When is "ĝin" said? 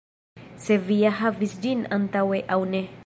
1.67-1.85